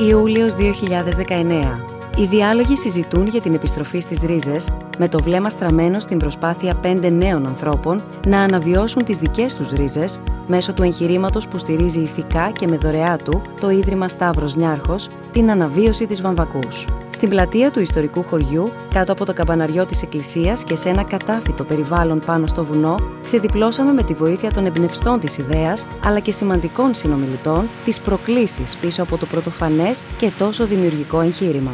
[0.00, 1.84] Ιούλιος 2019.
[2.16, 4.68] Οι διάλογοι συζητούν για την επιστροφή στις ρίζες,
[4.98, 10.20] με το βλέμμα στραμμένο στην προσπάθεια πέντε νέων ανθρώπων να αναβιώσουν τις δικές τους ρίζες
[10.46, 15.50] μέσω του εγχειρήματος που στηρίζει ηθικά και με δωρεά του το Ίδρυμα Σταύρος Νιάρχος, την
[15.50, 16.84] αναβίωση της Βαμβακούς.
[17.18, 21.64] Στην πλατεία του ιστορικού χωριού, κάτω από το καμπαναριό της εκκλησίας και σε ένα κατάφυτο
[21.64, 26.94] περιβάλλον πάνω στο βουνό, ξεδιπλώσαμε με τη βοήθεια των εμπνευστών της ιδέας, αλλά και σημαντικών
[26.94, 31.72] συνομιλητών, τις προκλήσεις πίσω από το πρωτοφανές και τόσο δημιουργικό εγχείρημα.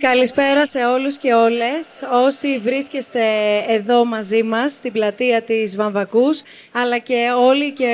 [0.00, 2.02] Καλησπέρα σε όλους και όλες.
[2.12, 3.22] Όσοι βρίσκεστε
[3.68, 6.42] εδώ μαζί μας στην πλατεία της Βαμβακούς
[6.72, 7.92] αλλά και όλοι και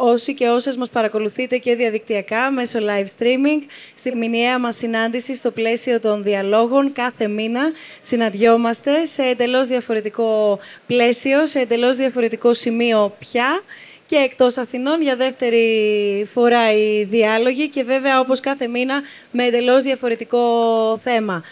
[0.00, 3.62] όσοι και όσες μας παρακολουθείτε και διαδικτυακά μέσω live streaming
[3.94, 11.46] στη μηνιαία μας συνάντηση στο πλαίσιο των διαλόγων κάθε μήνα συναντιόμαστε σε εντελώς διαφορετικό πλαίσιο,
[11.46, 13.62] σε εντελώς διαφορετικό σημείο πια
[14.08, 19.82] και εκτός Αθηνών για δεύτερη φορά οι διάλογοι και βέβαια όπως κάθε μήνα με εντελώς
[19.82, 20.40] διαφορετικό
[21.02, 21.42] θέμα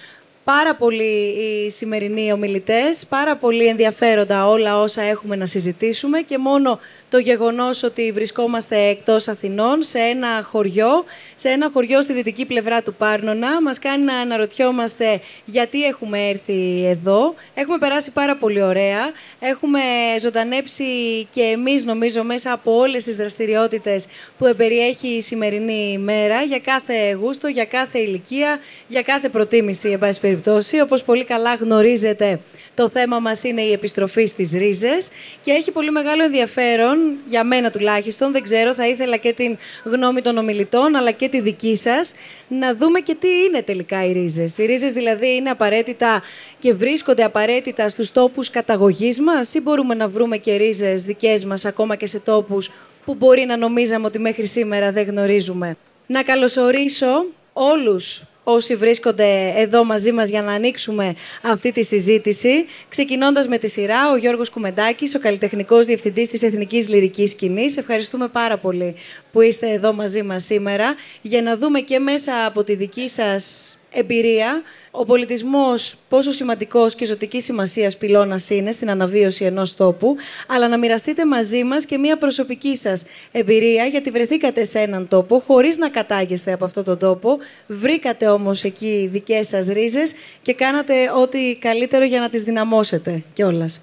[0.53, 6.79] πάρα πολύ οι σημερινοί ομιλητές, πάρα πολύ ενδιαφέροντα όλα όσα έχουμε να συζητήσουμε και μόνο
[7.11, 12.83] το γεγονός ότι βρισκόμαστε εκτός Αθηνών, σε ένα χωριό, σε ένα χωριό στη δυτική πλευρά
[12.83, 17.35] του Πάρνονα, μας κάνει να αναρωτιόμαστε γιατί έχουμε έρθει εδώ.
[17.55, 19.11] Έχουμε περάσει πάρα πολύ ωραία,
[19.41, 19.81] έχουμε
[20.21, 20.85] ζωντανέψει
[21.31, 24.07] και εμείς νομίζω μέσα από όλες τις δραστηριότητες
[24.39, 29.99] που εμπεριέχει η σημερινή ημέρα για κάθε γούστο, για κάθε ηλικία, για κάθε προτίμηση, εν
[29.99, 30.35] πάση περιπτώσει.
[30.83, 32.41] Όπως πολύ καλά γνωρίζετε,
[32.75, 35.11] το θέμα μας είναι η επιστροφή στις ρίζες
[35.43, 40.21] και έχει πολύ μεγάλο ενδιαφέρον, για μένα τουλάχιστον, δεν ξέρω, θα ήθελα και την γνώμη
[40.21, 42.15] των ομιλητών, αλλά και τη δική σας,
[42.49, 44.59] να δούμε και τι είναι τελικά οι ρίζες.
[44.59, 46.23] Οι ρίζες δηλαδή είναι απαραίτητα
[46.59, 51.65] και βρίσκονται απαραίτητα στους τόπους καταγωγής μας ή μπορούμε να βρούμε και ρίζες δικές μας
[51.65, 52.71] ακόμα και σε τόπους
[53.05, 55.77] που μπορεί να νομίζαμε ότι μέχρι σήμερα δεν γνωρίζουμε.
[56.07, 62.67] Να καλωσορίσω όλους όσοι βρίσκονται εδώ μαζί μας για να ανοίξουμε αυτή τη συζήτηση.
[62.89, 67.77] Ξεκινώντας με τη σειρά, ο Γιώργος Κουμεντάκης, ο καλλιτεχνικός διευθυντής της Εθνικής Λυρικής Σκηνής.
[67.77, 68.95] Ευχαριστούμε πάρα πολύ
[69.33, 73.77] που είστε εδώ μαζί μας σήμερα για να δούμε και μέσα από τη δική σας
[73.93, 80.17] εμπειρία ο πολιτισμός πόσο σημαντικός και ζωτικής σημασίας πυλώνας είναι στην αναβίωση ενός τόπου,
[80.47, 85.39] αλλά να μοιραστείτε μαζί μας και μια προσωπική σας εμπειρία, γιατί βρεθήκατε σε έναν τόπο
[85.39, 90.95] χωρίς να κατάγεστε από αυτόν τον τόπο, βρήκατε όμως εκεί δικές σας ρίζες και κάνατε
[91.21, 93.83] ό,τι καλύτερο για να τις δυναμώσετε κιόλας.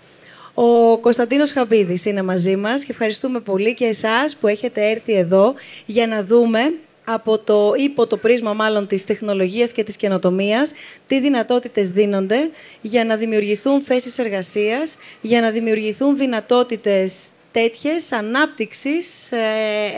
[0.53, 5.53] Ο Κωνσταντίνος Χαμπίδης είναι μαζί μας και ευχαριστούμε πολύ και εσάς που έχετε έρθει εδώ
[5.85, 10.73] για να δούμε από το, υπό το πρίσμα μάλλον της τεχνολογίας και της καινοτομίας,
[11.07, 12.49] τι δυνατότητες δίνονται
[12.81, 19.37] για να δημιουργηθούν θέσεις εργασίας, για να δημιουργηθούν δυνατότητες τέτοιες ανάπτυξης ε,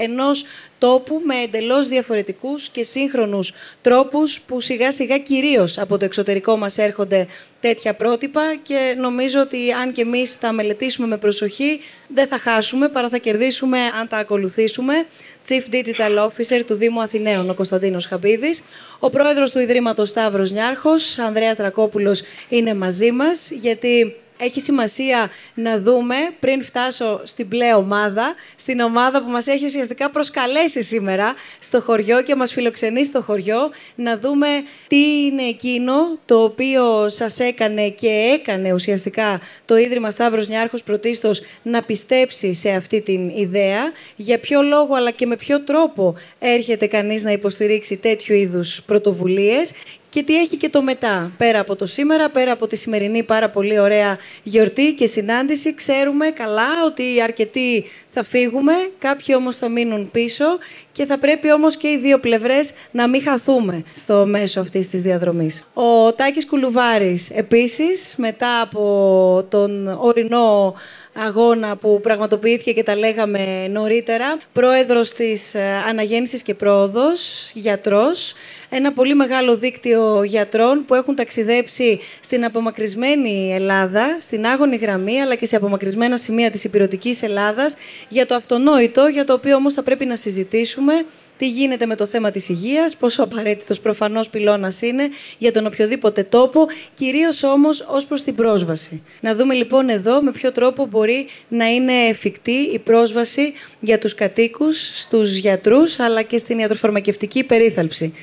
[0.01, 0.45] ενός
[0.77, 6.77] τόπου με εντελώς διαφορετικούς και σύγχρονους τρόπους που σιγά σιγά κυρίως από το εξωτερικό μας
[6.77, 7.27] έρχονται
[7.59, 12.89] τέτοια πρότυπα και νομίζω ότι αν και εμείς τα μελετήσουμε με προσοχή δεν θα χάσουμε
[12.89, 15.05] παρά θα κερδίσουμε αν τα ακολουθήσουμε.
[15.49, 18.63] Chief Digital Officer του Δήμου Αθηναίων, ο Κωνσταντίνος Χαμπίδης.
[18.99, 22.15] Ο πρόεδρος του Ιδρύματος Σταύρος Νιάρχος, Ανδρέας Τρακόπουλο,
[22.49, 29.23] είναι μαζί μας, γιατί έχει σημασία να δούμε πριν φτάσω στην μπλε ομάδα, στην ομάδα
[29.23, 34.47] που μας έχει ουσιαστικά προσκαλέσει σήμερα στο χωριό και μας φιλοξενεί στο χωριό, να δούμε
[34.87, 35.93] τι είναι εκείνο
[36.25, 42.69] το οποίο σας έκανε και έκανε ουσιαστικά το Ίδρυμα Σταύρος Νιάρχος Πρωτίστως να πιστέψει σε
[42.69, 47.97] αυτή την ιδέα, για ποιο λόγο αλλά και με ποιο τρόπο έρχεται κανείς να υποστηρίξει
[47.97, 49.71] τέτοιου είδους πρωτοβουλίες
[50.15, 51.31] και τι έχει και το μετά.
[51.37, 56.29] Πέρα από το σήμερα, πέρα από τη σημερινή πάρα πολύ ωραία γιορτή και συνάντηση, ξέρουμε
[56.29, 60.45] καλά ότι αρκετοί θα φύγουμε, κάποιοι όμως θα μείνουν πίσω
[60.91, 65.01] και θα πρέπει όμως και οι δύο πλευρές να μην χαθούμε στο μέσο αυτής της
[65.01, 65.67] διαδρομής.
[65.73, 70.75] Ο Τάκης Κουλουβάρης επίσης, μετά από τον ορεινό
[71.15, 74.37] αγώνα που πραγματοποιήθηκε και τα λέγαμε νωρίτερα.
[74.53, 78.33] Πρόεδρος της ε, Αναγέννησης και Πρόοδος, γιατρός.
[78.69, 85.35] Ένα πολύ μεγάλο δίκτυο γιατρών που έχουν ταξιδέψει στην απομακρυσμένη Ελλάδα, στην άγωνη γραμμή, αλλά
[85.35, 87.75] και σε απομακρυσμένα σημεία της υπηρετικής Ελλάδας,
[88.07, 91.05] για το αυτονόητο, για το οποίο όμως θα πρέπει να συζητήσουμε
[91.37, 96.23] τι γίνεται με το θέμα της υγείας, πόσο απαραίτητος προφανώς πυλώνας είναι για τον οποιοδήποτε
[96.23, 99.03] τόπο, κυρίως όμως ως προς την πρόσβαση.
[99.21, 104.15] Να δούμε λοιπόν εδώ με ποιο τρόπο μπορεί να είναι εφικτή η πρόσβαση για τους
[104.15, 108.13] κατοίκους, στους γιατρούς, αλλά και στην ιατροφαρμακευτική περίθαλψη.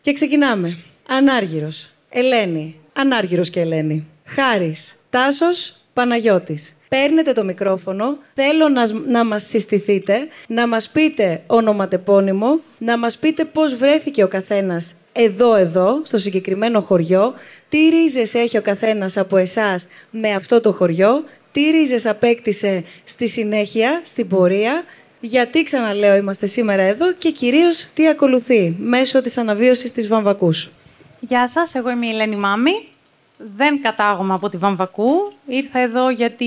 [0.00, 0.78] Και ξεκινάμε.
[1.08, 6.76] Ανάργυρος, Ελένη, Ανάργυρος και Ελένη, Χάρης, Τάσος, Παναγιώτης.
[6.90, 13.44] Παίρνετε το μικρόφωνο, θέλω να, να μας συστηθείτε, να μας πείτε ονοματεπώνυμο, να μας πείτε
[13.44, 17.34] πώς βρέθηκε ο καθένας εδώ εδώ, στο συγκεκριμένο χωριό,
[17.68, 23.28] τι ρίζες έχει ο καθένας από εσάς με αυτό το χωριό, τι ρίζες απέκτησε στη
[23.28, 24.84] συνέχεια, στην πορεία,
[25.20, 30.70] γιατί ξαναλέω είμαστε σήμερα εδώ και κυρίως τι ακολουθεί μέσω της αναβίωσης της Βαμβακούς.
[31.20, 32.72] Γεια σας, εγώ είμαι η Ελένη Μάμη.
[33.56, 35.32] Δεν κατάγομαι από τη Βαμβακού.
[35.46, 36.46] Ήρθα εδώ γιατί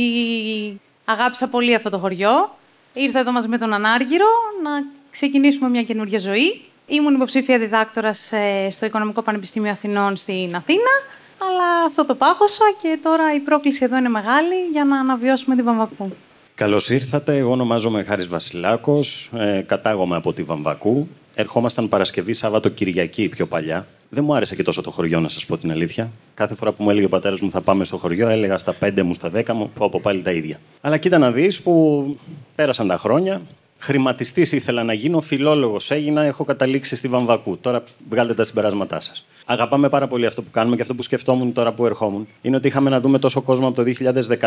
[1.05, 2.55] αγάπησα πολύ αυτό το χωριό.
[2.93, 4.25] Ήρθα εδώ μαζί με τον Ανάργυρο
[4.63, 4.69] να
[5.11, 6.61] ξεκινήσουμε μια καινούργια ζωή.
[6.87, 10.91] Ήμουν υποψήφια διδάκτορας ε, στο Οικονομικό Πανεπιστήμιο Αθηνών στην Αθήνα.
[11.37, 15.61] Αλλά αυτό το πάγωσα και τώρα η πρόκληση εδώ είναι μεγάλη για να αναβιώσουμε τη
[15.61, 16.11] Βαμβακού.
[16.55, 17.37] Καλώς ήρθατε.
[17.37, 19.29] Εγώ ονομάζομαι Χάρης Βασιλάκος.
[19.37, 21.07] Ε, κατάγομαι από τη Βαμβακού.
[21.35, 23.87] Ερχόμασταν Παρασκευή, Σάββατο, Κυριακή πιο παλιά.
[24.13, 26.11] Δεν μου άρεσε και τόσο το χωριό, να σας πω την αλήθεια.
[26.33, 29.03] Κάθε φορά που μου έλεγε ο πατέρας μου θα πάμε στο χωριό, έλεγα στα πέντε
[29.03, 30.59] μου, στα δέκα μου, πω από πάλι τα ίδια.
[30.81, 32.17] Αλλά κοίτα να δεις που
[32.55, 33.41] πέρασαν τα χρόνια.
[33.77, 37.57] Χρηματιστής ήθελα να γίνω, φιλόλογος έγινα, έχω καταλήξει στη Βαμβακού.
[37.57, 39.25] Τώρα βγάλετε τα συμπεράσματά σας.
[39.45, 42.67] Αγαπάμε πάρα πολύ αυτό που κάνουμε και αυτό που σκεφτόμουν τώρα που ερχόμουν είναι ότι
[42.67, 43.83] είχαμε να δούμε τόσο κόσμο από το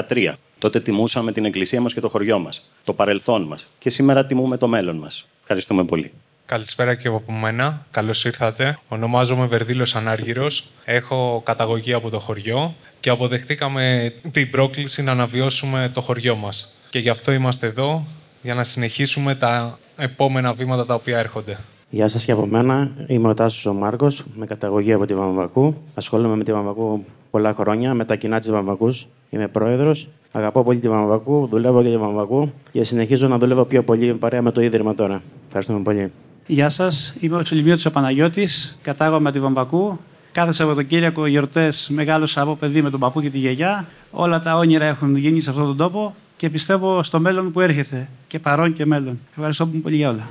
[0.08, 0.32] 2013.
[0.58, 3.66] Τότε τιμούσαμε την εκκλησία μας και το χωριό μας, το παρελθόν μας.
[3.78, 5.26] Και σήμερα τιμούμε το μέλλον μας.
[5.40, 6.12] Ευχαριστούμε πολύ.
[6.46, 7.87] Καλησπέρα και από μένα.
[7.90, 8.78] Καλώς ήρθατε.
[8.88, 10.70] Ονομάζομαι Βερδίλος Ανάργυρος.
[10.84, 16.78] Έχω καταγωγή από το χωριό και αποδεχτήκαμε την πρόκληση να αναβιώσουμε το χωριό μας.
[16.90, 18.06] Και γι' αυτό είμαστε εδώ,
[18.43, 21.58] για να συνεχίσουμε τα επόμενα βήματα τα οποία έρχονται.
[21.90, 22.90] Γεια σας και από μένα.
[23.06, 25.76] Είμαι ο Τάσος ο Μάρκος, με καταγωγή από τη Βαμβακού.
[25.94, 29.06] Ασχολούμαι με τη Βαμβακού πολλά χρόνια, με τα κοινά της Βαμβακούς.
[29.31, 30.08] Είμαι πρόεδρος.
[30.32, 34.42] Αγαπώ πολύ τη Βαμβακού, δουλεύω για τη Βαμβακού και συνεχίζω να δουλεύω πιο πολύ παρέα
[34.42, 35.22] με το ίδρυμα τώρα.
[35.46, 36.12] Ευχαριστούμε πολύ.
[36.48, 37.14] Γεια σας.
[37.20, 38.78] Είμαι ο Τσουλιμιώτη Παναγιώτης.
[38.82, 39.98] Κατάγομαι από τη Βαμβακού.
[40.32, 43.87] Κάθε Σαββατοκύριακο γιορτές μεγάλωσα από παιδί με τον παππού και τη γιαγιά.
[44.10, 48.08] Όλα τα όνειρα έχουν γίνει σε αυτόν τον τόπο και πιστεύω στο μέλλον που έρχεται.
[48.26, 49.20] Και παρόν και μέλλον.
[49.31, 50.28] Ευχαριστώ πολύ για όλα.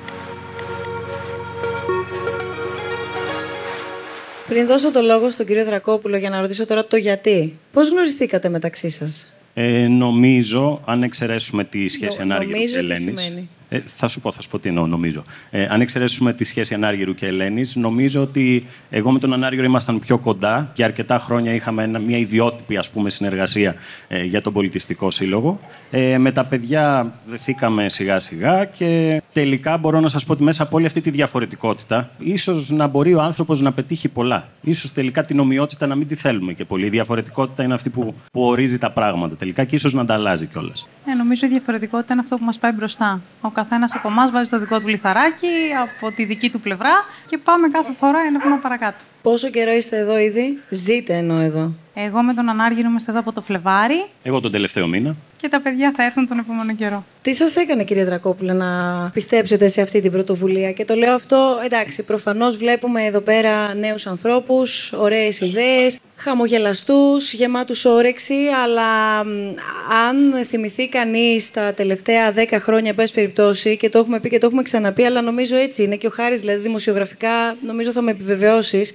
[4.48, 8.50] Πριν δώσω το λόγο στον κύριο Δρακόπουλο για να ρωτήσω τώρα το γιατί, πώς γνωριστήκατε
[8.50, 13.48] μεταξύ σας; Ε, νομίζω, αν εξαιρέσουμε τη σχέση Νο, ανάργυρου και Ελένης...
[13.76, 15.24] Ε, θα σου πω, θα σου πω τι εννοώ, νομίζω.
[15.50, 20.00] Ε, αν εξαιρέσουμε τη σχέση Ανάργυρου και Ελένης, νομίζω ότι εγώ με τον Ανάργυρο ήμασταν
[20.00, 23.76] πιο κοντά και αρκετά χρόνια είχαμε μια ιδιότυπη ας πούμε, συνεργασία
[24.08, 25.60] ε, για τον Πολιτιστικό Σύλλογο.
[25.90, 30.76] Ε, με τα παιδιά δεθήκαμε σιγά-σιγά και τελικά μπορώ να σας πω ότι μέσα από
[30.76, 34.48] όλη αυτή τη διαφορετικότητα, ίσως να μπορεί ο άνθρωπος να πετύχει πολλά.
[34.74, 36.86] σω τελικά την ομοιότητα να μην τη θέλουμε και πολύ.
[36.86, 40.46] Η διαφορετικότητα είναι αυτή που, που ορίζει τα πράγματα τελικά και ίσως να τα αλλάζει
[40.46, 40.88] κιόλας.
[41.06, 43.22] Ε, νομίζω η διαφορετικότητα είναι αυτό που μας πάει μπροστά.
[43.42, 45.48] Ο καθένας από εμάς βάζει το δικό του λιθαράκι
[45.84, 46.94] από τη δική του πλευρά
[47.26, 48.98] και πάμε κάθε φορά ένα βήμα παρακάτω.
[49.22, 51.74] Πόσο καιρό είστε εδώ ήδη, ζείτε ενώ εδώ.
[51.98, 54.06] Εγώ με τον Ανάργυρο είμαστε εδώ από το Φλεβάρι.
[54.24, 55.16] Εγώ τον τελευταίο μήνα.
[55.38, 57.06] Και τα παιδιά θα έρθουν τον επόμενο καιρό.
[57.22, 61.60] Τι σας έκανε, κύριε Δρακόπουλε, να πιστέψετε σε αυτή την πρωτοβουλία; Και το λέω αυτό,
[61.66, 68.36] εντάξει, προφανώς βλέπουμε εδώ πέρα νέους ανθρώπους, ωραίες ιδέες, χαμογελαστούς, γεμάτους όρεξη.
[68.64, 69.20] Αλλά
[70.10, 74.46] αν θυμηθεί κανείς τα τελευταία δέκα χρόνια, πε περιπτώσει, και το έχουμε πει και το
[74.46, 78.94] έχουμε ξαναπεί, αλλά νομίζω έτσι είναι και ο Χάρης, δηλαδή δημοσιογραφικά, νομίζω θα με επιβεβαιώσεις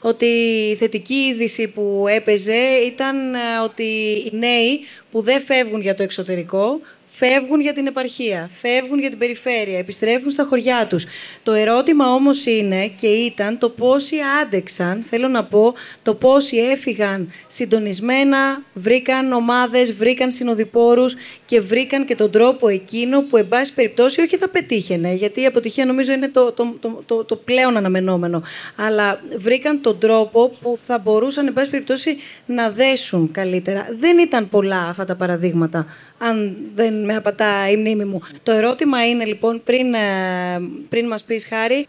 [0.00, 0.26] ότι
[0.70, 3.82] η θετική είδηση που έπαιζε ήταν ε, ότι
[4.24, 4.80] οι νέοι
[5.10, 6.80] που δεν φεύγουν για το εξωτερικό
[7.12, 11.06] φεύγουν για την επαρχία, φεύγουν για την περιφέρεια, επιστρέφουν στα χωριά τους.
[11.42, 17.32] Το ερώτημα όμως είναι και ήταν το πόσοι άντεξαν, θέλω να πω, το πόσοι έφυγαν
[17.46, 21.14] συντονισμένα, βρήκαν ομάδες, βρήκαν συνοδοιπόρους
[21.46, 25.46] και βρήκαν και τον τρόπο εκείνο που, εν πάση περιπτώσει, όχι θα πετύχαινε, γιατί η
[25.46, 28.42] αποτυχία νομίζω είναι το, το, το, το, το πλέον αναμενόμενο,
[28.76, 33.86] αλλά βρήκαν τον τρόπο που θα μπορούσαν, εν πάση περιπτώσει, να δέσουν καλύτερα.
[33.98, 35.86] Δεν ήταν πολλά αυτά τα παραδείγματα,
[36.18, 38.20] αν δεν με απατά η μνήμη μου.
[38.42, 41.86] Το ερώτημα είναι λοιπόν, πριν, ε, πριν μας πεις Χάρη,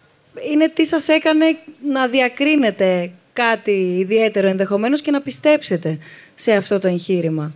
[0.51, 1.45] είναι τι σας έκανε
[1.91, 5.97] να διακρίνετε κάτι ιδιαίτερο ενδεχομένως και να πιστέψετε
[6.35, 7.53] σε αυτό το εγχείρημα;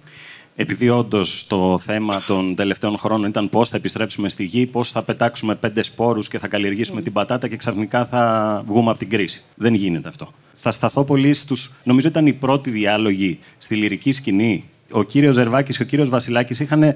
[0.55, 5.03] Επειδή όντως το θέμα των τελευταίων χρόνων ήταν πώς θα επιστρέψουμε στη γη, πώς θα
[5.03, 9.43] πετάξουμε πέντε σπόρους και θα καλλιεργήσουμε την πατάτα και ξαφνικά θα βγούμε από την κρίση.
[9.55, 10.34] Δεν γίνεται αυτό.
[10.51, 11.74] Θα σταθώ πολύ στους.
[11.84, 16.59] Νομίζω ήταν οι πρώτοι διάλογοι στη λυρική σκηνή ο κύριος Ζερβάκης και ο κύριος Βασιλάκης
[16.59, 16.95] είχαν ε,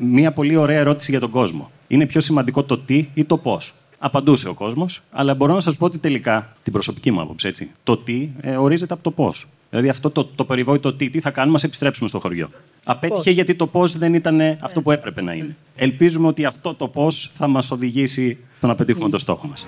[0.00, 1.70] μία πολύ ωραία ερώτηση για τον κόσμο.
[1.86, 3.74] Είναι πιο σημαντικό το τι ή το πώς.
[3.98, 7.70] Απαντούσε ο κόσμος, αλλά μπορώ να σας πω ότι τελικά, την προσωπική μου άποψη, έτσι,
[7.82, 9.46] το τι ε, ορίζεται από το πώς.
[9.70, 12.50] Δηλαδή αυτό το, το περιβόητο τι, τι θα κάνουμε, ας επιστρέψουμε στο χωριό.
[12.84, 15.56] Απέτυχε γιατί το πώς δεν ήταν αυτό που έπρεπε να είναι.
[15.76, 19.66] Ελπίζουμε ότι αυτό το πώς θα μας οδηγήσει στο να πετύχουμε το στόχο μας.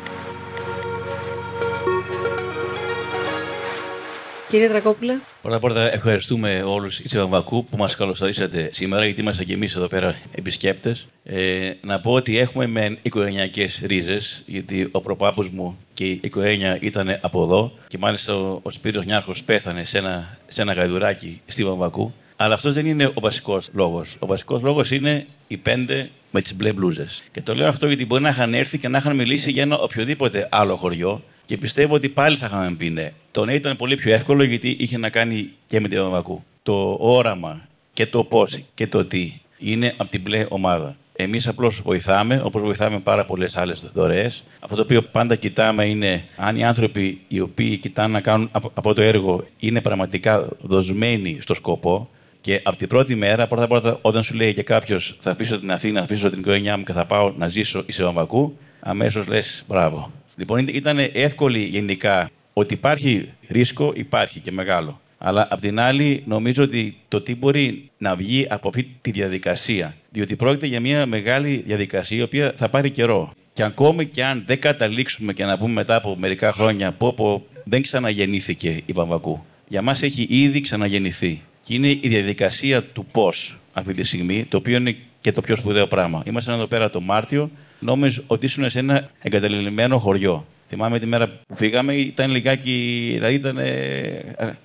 [4.48, 5.14] Κύριε Τρακόπουλε.
[5.42, 9.74] Πρώτα απ' όλα, ευχαριστούμε όλους οι Τσεβαμβακού που μας καλωσορίσατε σήμερα, γιατί είμαστε και εμείς
[9.74, 11.06] εδώ πέρα επισκέπτες.
[11.24, 16.78] Ε, να πω ότι έχουμε με οικογενειακές ρίζες, γιατί ο προπάπους μου και η οικογένεια
[16.80, 17.72] ήταν από εδώ.
[17.88, 22.12] Και μάλιστα ο, ο Σπύρος Νιάρχος πέθανε σε ένα, σε ένα γαϊδουράκι στη Βαμβακού.
[22.36, 24.16] Αλλά αυτός δεν είναι ο βασικός λόγος.
[24.18, 27.22] Ο βασικός λόγος είναι οι πέντε με τις μπλε μπλούζες.
[27.32, 29.78] Και το λέω αυτό γιατί μπορεί να είχαν έρθει και να είχαν μιλήσει για ένα
[29.78, 33.12] οποιοδήποτε άλλο χωριό και πιστεύω ότι πάλι θα είχαμε πει ναι.
[33.30, 36.44] Το ναι ήταν πολύ πιο εύκολο γιατί είχε να κάνει και με τη Βαμβακού.
[36.62, 40.96] Το όραμα και το πώς και το τι είναι από την μπλε ομάδα.
[41.12, 44.44] Εμείς απλώς βοηθάμε, όπως βοηθάμε πάρα πολλές άλλες δωρεές.
[44.60, 48.92] Αυτό το οποίο πάντα κοιτάμε είναι αν οι άνθρωποι οι οποίοι κοιτάνε να κάνουν αυτό
[48.92, 52.08] το έργο είναι πραγματικά δοσμένοι στο σκοπό.
[52.40, 55.72] Και από την πρώτη μέρα, πρώτα πρώτα, όταν σου λέει και κάποιος θα αφήσω την
[55.72, 59.64] Αθήνα, θα αφήσω την οικογένειά μου και θα πάω να ζήσω σε Βαμβακού, αμέσως λες
[59.68, 60.10] μπράβο.
[60.36, 65.00] Λοιπόν, ήταν εύκολη γενικά ότι υπάρχει ρίσκο, υπάρχει και μεγάλο.
[65.18, 69.94] Αλλά απ' την άλλη, νομίζω ότι το τι μπορεί να βγει από αυτή τη διαδικασία.
[70.10, 73.32] Διότι πρόκειται για μια μεγάλη διαδικασία η οποία θα πάρει καιρό.
[73.52, 77.46] Και ακόμη και αν δεν καταλήξουμε και να πούμε μετά από μερικά χρόνια πω, πω
[77.64, 79.44] δεν ξαναγεννήθηκε η Παμβακού.
[79.68, 81.40] Για μας έχει ήδη ξαναγεννηθεί.
[81.62, 85.56] Και είναι η διαδικασία του πώς αυτή τη στιγμή, το οποίο είναι και το πιο
[85.56, 86.22] σπουδαίο πράγμα.
[86.26, 90.46] Είμαστε εδώ πέρα το Μάρτιο, νόμιζα ότι ήσουν σε ένα εγκαταλελειμμένο χωριό.
[90.68, 93.58] Θυμάμαι τη μέρα που φύγαμε, ήταν λιγάκι, δηλαδή ήταν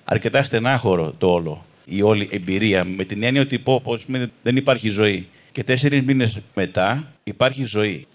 [0.04, 1.64] αρκετά στενάχωρο το όλο.
[1.84, 4.04] Η όλη εμπειρία, με την έννοια ότι πω, πως,
[4.42, 5.28] δεν υπάρχει ζωή.
[5.52, 8.06] Και τέσσερις μήνες μετά υπάρχει ζωή.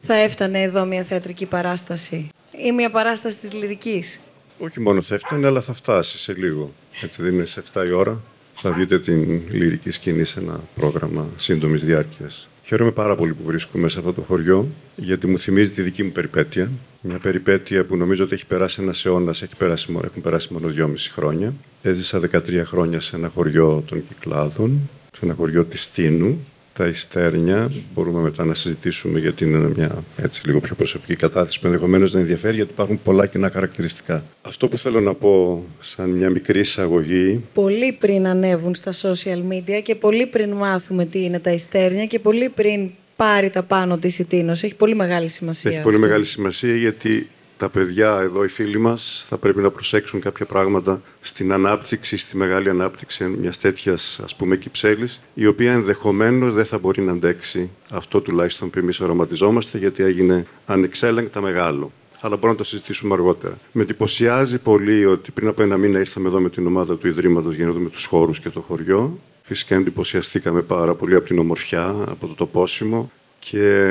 [0.00, 2.28] Θα έφτανε εδώ μια θεατρική παράσταση
[2.66, 4.20] ή μια παράσταση της λυρικής;
[4.58, 6.72] Όχι μόνο θα έφτανε, αλλά θα φτάσει σε λίγο.
[7.02, 8.20] Έτσι δεν είναι σε 7 η ώρα.
[8.62, 12.48] Θα δείτε την λυρική σκηνή σε ένα πρόγραμμα σύντομης διάρκειας.
[12.64, 16.10] Χαίρομαι πάρα πολύ που βρίσκομαι σε αυτό το χωριό, γιατί μου θυμίζει τη δική μου
[16.10, 16.70] περιπέτεια.
[17.00, 21.54] Μια περιπέτεια που νομίζω ότι έχει περάσει ένας αιώνας, έχουν περάσει μόνο δυόμιση χρόνια.
[21.82, 27.70] Έζησα 13 χρόνια σε ένα χωριό των Κυκλάδων, σε ένα χωριό της Τίνου, τα Ιστέρνια.
[27.94, 32.20] Μπορούμε μετά να συζητήσουμε γιατί είναι μια έτσι λίγο πιο προσωπική κατάθεση που ενδεχομένως να
[32.20, 34.24] ενδιαφέρει γιατί υπάρχουν πολλά κοινά χαρακτηριστικά.
[34.42, 37.44] Αυτό που θέλω να πω σαν μια μικρή εισαγωγή.
[37.54, 42.18] Πολύ πριν ανέβουν στα social media και πολύ πριν μάθουμε τι είναι τα Ιστέρνια και
[42.18, 44.62] πολύ πριν πάρει τα πάνω της η Τίνος.
[44.62, 45.70] Έχει πολύ μεγάλη σημασία.
[45.70, 47.28] Έχει πολύ μεγάλη σημασία γιατί
[47.60, 52.36] τα παιδιά εδώ, οι φίλοι μας, θα πρέπει να προσέξουν κάποια πράγματα στην ανάπτυξη, στη
[52.36, 57.70] μεγάλη ανάπτυξη μιας τέτοιας ας πούμε κυψέλης, η οποία ενδεχομένως δεν θα μπορεί να αντέξει
[57.90, 61.92] αυτό τουλάχιστον που εμείς οραματιζόμαστε, γιατί έγινε ανεξέλεγκτα μεγάλο.
[62.20, 63.58] Αλλά μπορούμε να το συζητήσουμε αργότερα.
[63.72, 67.54] Με εντυπωσιάζει πολύ ότι πριν από ένα μήνα ήρθαμε εδώ με την ομάδα του Ιδρύματος
[67.54, 69.18] για να δούμε τους χώρους και το χωριό.
[69.42, 73.88] Φυσικά εντυπωσιαστήκαμε πάρα πολύ από την ομορφιά, από το τοπόσιμο και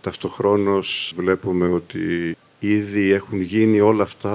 [0.00, 4.30] ταυτοχρόνως βλέπουμε ότι Ήδη έχουν γίνει όλα αυτά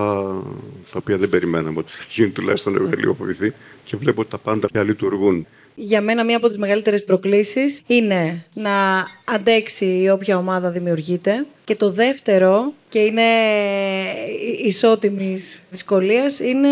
[0.91, 3.53] τα οποία δεν περιμέναμε ότι θα γίνουν, τουλάχιστον εγώ λίγο φοβηθεί
[3.84, 5.48] και βλέπω ότι τα πάντα πια λειτουργούν.
[5.75, 11.75] Για μένα μία από τις μεγαλύτερες προκλήσεις είναι να αντέξει η όποια ομάδα δημιουργείται και
[11.75, 13.24] το δεύτερο και είναι
[14.63, 16.70] ισότιμης δυσκολίας είναι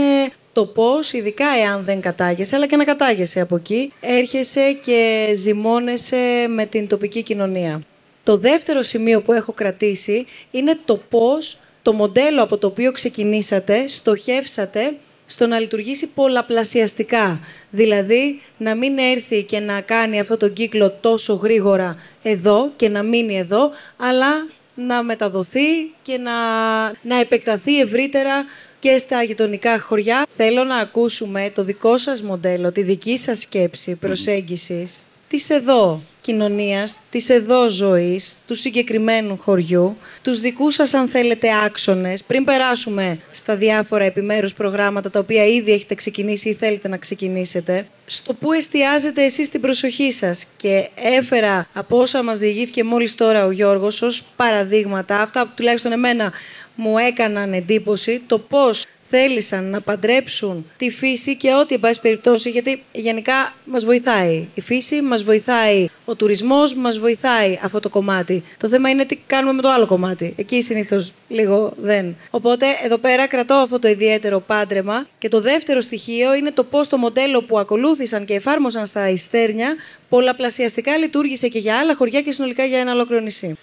[0.53, 6.45] το πώς, ειδικά εάν δεν κατάγεσαι, αλλά και να κατάγεσαι από εκεί, έρχεσαι και ζυμώνεσαι
[6.49, 7.81] με την τοπική κοινωνία.
[8.23, 13.87] Το δεύτερο σημείο που έχω κρατήσει είναι το πώς το μοντέλο από το οποίο ξεκινήσατε
[13.87, 14.93] στοχεύσατε
[15.25, 17.39] στο να λειτουργήσει πολλαπλασιαστικά.
[17.69, 23.03] Δηλαδή, να μην έρθει και να κάνει αυτό τον κύκλο τόσο γρήγορα εδώ και να
[23.03, 26.33] μείνει εδώ, αλλά να μεταδοθεί και να,
[26.83, 28.45] να επεκταθεί ευρύτερα
[28.79, 30.25] και στα γειτονικά χωριά.
[30.35, 36.99] Θέλω να ακούσουμε το δικό σας μοντέλο, τη δική σας σκέψη, προσέγγισης της εδώ κοινωνίας,
[37.09, 43.55] της εδώ ζωής, του συγκεκριμένου χωριού, τους δικούς σας αν θέλετε άξονες, πριν περάσουμε στα
[43.55, 49.23] διάφορα επιμέρους προγράμματα τα οποία ήδη έχετε ξεκινήσει ή θέλετε να ξεκινήσετε, στο πού εστιάζετε
[49.23, 50.45] εσείς την προσοχή σας.
[50.57, 55.91] Και έφερα από όσα μας διηγήθηκε μόλις τώρα ο Γιώργος ως παραδείγματα, αυτά που τουλάχιστον
[55.91, 56.31] εμένα
[56.75, 58.85] μου έκαναν εντύπωση, το πώς
[59.15, 64.47] θέλησαν να παντρέψουν τη φύση και ό,τι, εν πάση περιπτώσει, γιατί γενικά μας βοηθάει.
[64.53, 65.87] Η φύση μας βοηθάει.
[66.05, 68.43] Ο τουρισμός μας βοηθάει αυτό το κομμάτι.
[68.57, 70.33] Το θέμα είναι τι κάνουμε με το άλλο κομμάτι.
[70.37, 72.15] Εκεί συνήθως λίγο δεν.
[72.29, 75.07] Οπότε εδώ πέρα κρατώ αυτό το ιδιαίτερο πάντρεμα.
[75.17, 79.75] Και το δεύτερο στοιχείο είναι το πώς το μοντέλο που ακολούθησαν και εφάρμοσαν στα Ιστέρνια
[80.09, 83.57] πολλαπλασιαστικά λειτουργήσε και για άλλα χωριά και συνολικά για ένα ολόκληρο νησί.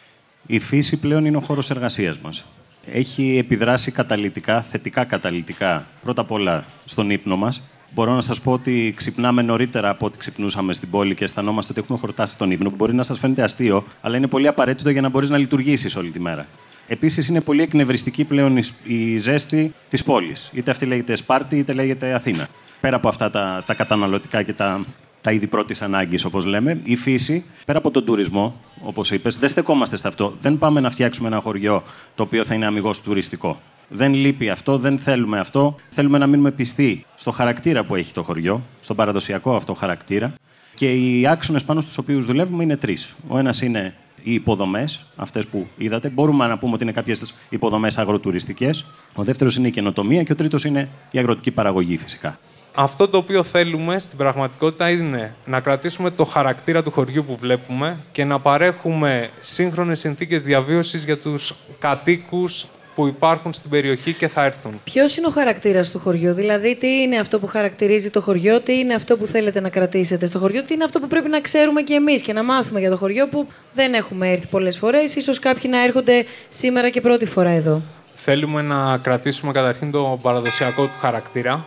[0.47, 2.45] Η φύση πλέον είναι ο χώρος εργασίας μας
[2.87, 7.63] έχει επιδράσει καταλητικά, θετικά καταλητικά, πρώτα απ' όλα στον ύπνο μας.
[7.95, 11.81] Μπορώ να σας πω ότι ξυπνάμε νωρίτερα από ό,τι ξυπνούσαμε στην πόλη και αισθανόμαστε ότι
[11.81, 12.71] έχουμε χορτάσει τον ύπνο.
[12.71, 16.11] Μπορεί να σας φαίνεται αστείο, αλλά είναι πολύ απαραίτητο για να μπορείς να λειτουργήσεις όλη
[16.11, 16.47] τη μέρα.
[16.89, 20.51] Επίσης, είναι πολύ εκνευριστική πλέον η, η ζέστη της πόλης.
[20.53, 22.49] Είτε αυτή λέγεται Σπάρτη, είτε λέγεται Αθήνα.
[22.81, 24.85] Πέρα από αυτά τα, τα καταναλωτικά και τα,
[25.21, 29.49] τα είδη πρώτης ανάγκης, όπως λέμε, η φύση, πέρα από τον τουρισμό, όπως είπες, δεν
[29.49, 30.37] στεκόμαστε σε αυτό.
[30.41, 31.83] Δεν πάμε να φτιάξουμε ένα χωριό
[32.15, 33.61] το οποίο θα είναι αμυγός τουριστικό.
[33.89, 35.77] Δεν λείπει αυτό, δεν θέλουμε αυτό.
[35.91, 40.35] Θέλουμε να μείνουμε πιστοί στο χαρακτήρα που έχει το χωριό, στον παραδοσιακό αυτό χαρακτήρα.
[40.75, 43.15] Και οι άξονες πάνω στους οποίους δουλεύουμε είναι τρεις.
[43.29, 46.09] Ο ένας είναι οι υποδομές, αυτές που είδατε.
[46.09, 48.87] Μπορούμε να πούμε ότι είναι κάποιες υποδομές αγροτουριστικές.
[49.15, 52.39] Ο δεύτερος είναι η καινοτομία και ο τρίτος είναι η αγροτική παραγωγή, φυσικά.
[52.75, 57.97] Αυτό το οποίο θέλουμε στην πραγματικότητα είναι να κρατήσουμε το χαρακτήρα του χωριού που βλέπουμε
[58.13, 64.45] και να παρέχουμε σύγχρονες συνθήκες διαβίωσης για τους κατοίκους που υπάρχουν στην περιοχή και θα
[64.45, 64.81] έρθουν.
[64.85, 68.79] Ποιος είναι ο χαρακτήρας του χωριού, δηλαδή τι είναι αυτό που χαρακτηρίζει το χωριό, τι
[68.79, 71.83] είναι αυτό που θέλετε να κρατήσετε στο χωριό, τι είναι αυτό που πρέπει να ξέρουμε
[71.83, 75.39] και εμείς και να μάθουμε για το χωριό που δεν έχουμε έρθει πολλές φορές, ίσως
[75.39, 77.83] κάποιοι να έρχονται σήμερα και πρώτη φορά εδώ.
[78.15, 81.65] Θέλουμε να κρατήσουμε καταρχήν το παραδοσιακό του χαρακτήρα.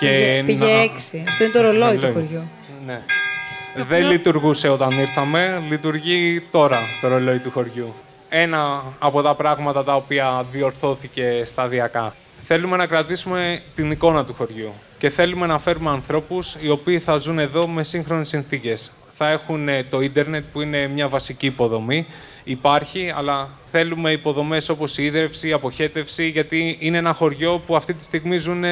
[0.00, 0.70] Και πήγε, να...
[0.70, 1.24] έξι.
[1.28, 2.50] Αυτό είναι το ρολόι του χωριού.
[2.86, 3.02] Ναι.
[3.88, 7.94] Δεν λειτουργούσε όταν ήρθαμε, λειτουργεί τώρα το ρολόι του χωριού
[8.28, 12.14] ένα από τα πράγματα τα οποία διορθώθηκε σταδιακά.
[12.40, 17.16] Θέλουμε να κρατήσουμε την εικόνα του χωριού και θέλουμε να φέρουμε ανθρώπους οι οποίοι θα
[17.16, 18.92] ζουν εδώ με σύγχρονες συνθήκες.
[19.20, 22.06] Θα έχουν ε, το ίντερνετ που είναι μια βασική υποδομή,
[22.44, 27.94] υπάρχει, αλλά θέλουμε υποδομές όπως η ίδρυυση, η αποχέτευση, γιατί είναι ένα χωριό που αυτή
[27.94, 28.64] τη στιγμή ζουν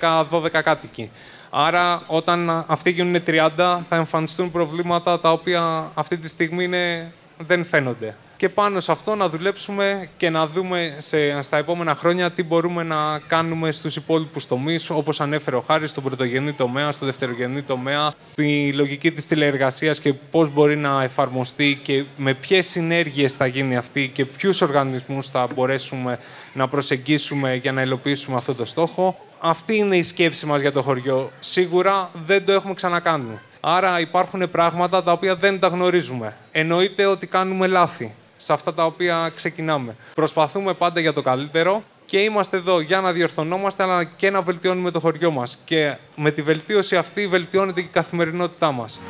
[0.00, 1.10] 10-12 κάτοικοι.
[1.50, 7.64] Άρα, όταν αυτοί γίνουν 30, θα εμφανιστούν προβλήματα τα οποία αυτή τη στιγμή είναι, δεν
[7.64, 12.42] φαίνονται και πάνω σε αυτό να δουλέψουμε και να δούμε σε, στα επόμενα χρόνια τι
[12.42, 17.62] μπορούμε να κάνουμε στους υπόλοιπους τομείς, όπως ανέφερε ο Χάρης, στον πρωτογενή τομέα, στο δευτερογενή
[17.62, 23.46] τομέα, τη λογική της τηλεεργασίας και πώς μπορεί να εφαρμοστεί και με ποιες συνέργειες θα
[23.46, 26.18] γίνει αυτή και ποιους οργανισμούς θα μπορέσουμε
[26.52, 29.16] να προσεγγίσουμε για να υλοποιήσουμε αυτό το στόχο.
[29.44, 31.30] Αυτή είναι η σκέψη μας για το χωριό.
[31.40, 33.38] Σίγουρα δεν το έχουμε ξανακάνει.
[33.60, 36.36] Άρα υπάρχουν πράγματα τα οποία δεν τα γνωρίζουμε.
[36.52, 39.96] Εννοείται ότι κάνουμε λάθη σε αυτά τα οποία ξεκινάμε.
[40.14, 44.90] Προσπαθούμε πάντα για το καλύτερο και είμαστε εδώ για να διορθωνόμαστε αλλά και να βελτιώνουμε
[44.90, 45.58] το χωριό μας.
[45.64, 49.00] Και με τη βελτίωση αυτή βελτιώνεται και η καθημερινότητά μας.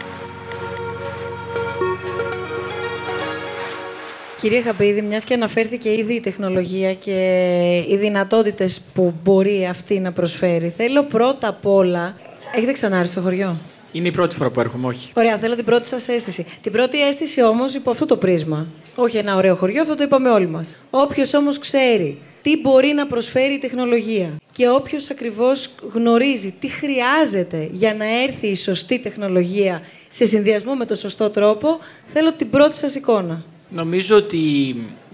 [4.42, 10.12] Κύριε Χαπίδη, μιας και αναφέρθηκε ήδη η τεχνολογία και οι δυνατότητες που μπορεί αυτή να
[10.12, 12.16] προσφέρει, θέλω πρώτα απ' όλα.
[12.54, 13.56] Έχετε ξανάρθει στο χωριό;
[13.92, 15.12] Είναι η πρώτη φορά που έρχομαι, όχι.
[15.16, 16.46] Ωραία, θέλω την πρώτη σας αίσθηση.
[16.60, 18.66] Την πρώτη αίσθηση όμως υπό αυτό το πρίσμα.
[18.96, 20.76] Όχι ένα ωραίο χωριό, αυτό το είπαμε όλοι μας.
[20.90, 27.68] Όποιος όμως ξέρει τι μπορεί να προσφέρει η τεχνολογία και όποιος ακριβώς γνωρίζει τι χρειάζεται
[27.72, 32.76] για να έρθει η σωστή τεχνολογία σε συνδυασμό με τον σωστό τρόπο, θέλω την πρώτη
[32.76, 33.44] σας εικόνα.
[33.74, 34.38] Νομίζω ότι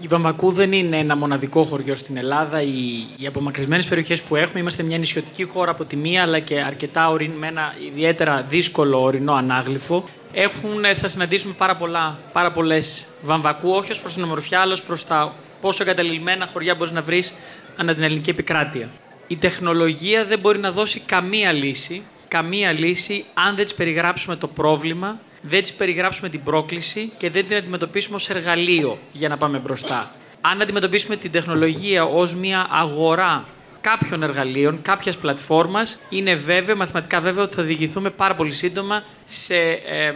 [0.01, 2.61] η Βαμβακού δεν είναι ένα μοναδικό χωριό στην Ελλάδα.
[2.61, 6.61] Οι, οι απομακρυσμένες περιοχές που έχουμε, είμαστε μια νησιωτική χώρα από τη μία, αλλά και
[6.61, 10.03] αρκετά ορειν, με ένα ιδιαίτερα δύσκολο ορεινό ανάγλυφο.
[10.33, 15.05] Έχουν, θα συναντήσουμε πάρα, πολλά, πάρα πολλές Βαμβακού, όχι ως προς την ομορφιά, αλλά προς
[15.05, 17.33] τα πόσο εγκαταλειμμένα χωριά μπορείς να βρεις
[17.77, 18.89] ανά την ελληνική επικράτεια.
[19.27, 24.47] Η τεχνολογία δεν μπορεί να δώσει καμία λύση, καμία λύση αν δεν της περιγράψουμε το
[24.47, 29.57] πρόβλημα δεν της περιγράψουμε την πρόκληση και δεν την αντιμετωπίσουμε ως εργαλείο για να πάμε
[29.57, 30.11] μπροστά.
[30.41, 33.47] Αν αντιμετωπίσουμε την τεχνολογία ως μια αγορά
[33.81, 39.55] κάποιων εργαλείων, κάποιας πλατφόρμας, είναι βέβαιο, μαθηματικά βέβαιο, ότι θα οδηγηθούμε πάρα πολύ σύντομα σε.
[39.55, 40.13] Ε,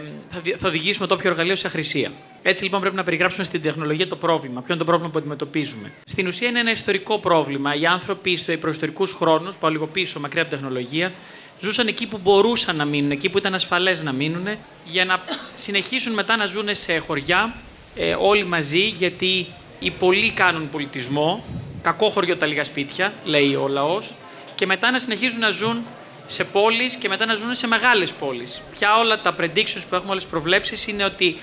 [0.56, 2.12] θα οδηγήσουμε το όποιο εργαλείο σε αχρησία.
[2.42, 4.60] Έτσι λοιπόν πρέπει να περιγράψουμε στην τεχνολογία το πρόβλημα.
[4.60, 5.92] Ποιο είναι το πρόβλημα που αντιμετωπίζουμε.
[6.04, 7.74] Στην ουσία είναι ένα ιστορικό πρόβλημα.
[7.74, 11.12] Οι άνθρωποι στο προϊστορικούς χρόνους, πάω λίγο πίσω, μακριά από την τεχνολογία,
[11.60, 14.46] ζούσαν εκεί που μπορούσαν να μείνουν, εκεί που ήταν ασφαλές να μείνουν,
[14.84, 15.22] για να
[15.54, 17.54] συνεχίσουν μετά να ζουν σε χωριά
[17.96, 19.46] ε, όλοι μαζί, γιατί
[19.78, 21.44] οι πολλοί κάνουν πολιτισμό.
[21.82, 24.14] Κακό χωριό τα λίγα σπίτια, λέει ο λαός,
[24.54, 25.84] και μετά να συνεχίζουν να ζουν
[26.26, 28.62] σε πόλεις και μετά να ζουν σε μεγάλες πόλεις.
[28.78, 31.38] Πια όλα τα predictions που έχουμε, όλες τις προβλέψεις, είναι ότι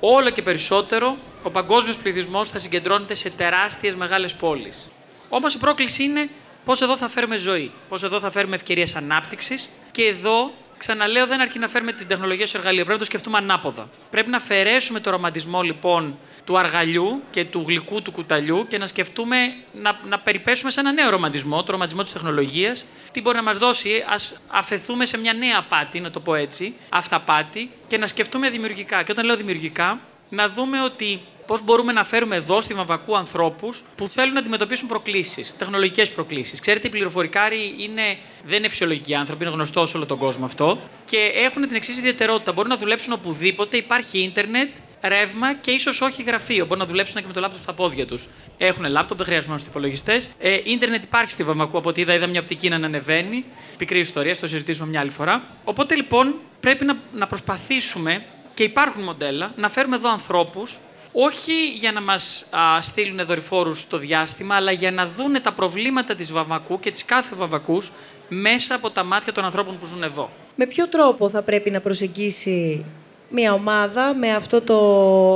[0.00, 4.90] όλο και περισσότερο ο παγκόσμιος πληθυσμός θα συγκεντρώνεται σε τεράστιες μεγάλες πόλεις.
[5.28, 6.28] Όμως η πρόκληση είναι
[6.68, 11.40] πώς εδώ θα φέρουμε ζωή, πώς εδώ θα φέρουμε ευκαιρίες ανάπτυξης και εδώ Ξαναλέω, δεν
[11.40, 12.84] αρκεί να φέρουμε την τεχνολογία στο εργαλείο.
[12.84, 13.88] Πρέπει να το σκεφτούμε ανάποδα.
[14.10, 18.86] Πρέπει να αφαιρέσουμε το ρομαντισμό λοιπόν του αργαλιού και του γλυκού του κουταλιού και να
[18.86, 19.36] σκεφτούμε
[19.72, 22.84] να, να περιπέσουμε σε ένα νέο ρομαντισμό, το ρομαντισμό της τεχνολογίας.
[23.12, 26.74] Τι μπορεί να μας δώσει, ας αφαιθούμε σε μια νέα πάτη, να το πω έτσι,
[26.88, 29.02] αυταπάτη και να σκεφτούμε δημιουργικά.
[29.02, 33.82] Και όταν λέω δημιουργικά, να δούμε ότι πώς μπορούμε να φέρουμε εδώ στη Βαμβακού ανθρώπους
[33.96, 36.60] που θέλουν να αντιμετωπίσουν προκλήσεις, τεχνολογικές προκλήσεις.
[36.60, 38.02] Ξέρετε, οι πληροφορικάροι είναι,
[38.44, 41.98] δεν είναι φυσιολογικοί άνθρωποι, είναι γνωστό σε όλο τον κόσμο αυτό και έχουν την εξής
[41.98, 42.52] ιδιαιτερότητα.
[42.52, 44.68] Μπορούν να δουλέψουν οπουδήποτε, υπάρχει ίντερνετ
[45.02, 46.66] ρεύμα και ίσως όχι γραφείο.
[46.66, 48.28] Μπορεί να δουλέψουν και με το λάπτοπ στα πόδια τους.
[48.58, 50.28] Έχουν λάπτοπ, δεν χρειάζονται μόνο υπολογιστές.
[50.38, 53.44] Ε, ίντερνετ υπάρχει στη Βαμακού, από ό,τι είδα, είδα μια οπτική να ανεβαίνει.
[53.76, 55.44] Πικρή ιστορία, το συζητήσουμε μια άλλη φορά.
[55.64, 60.78] Οπότε λοιπόν πρέπει να, να προσπαθήσουμε και υπάρχουν μοντέλα να φέρουμε εδώ ανθρώπους
[61.20, 66.14] όχι για να μας α, στείλουν δορυφόρους στο διάστημα, αλλά για να δούνε τα προβλήματα
[66.14, 67.92] της Βαμακού και της κάθε Βαμακούς
[68.28, 70.30] μέσα από τα μάτια των ανθρώπων που ζουν εδώ.
[70.54, 72.84] Με ποιο τρόπο θα πρέπει να προσεγγίσει
[73.30, 74.74] μια ομάδα με αυτό το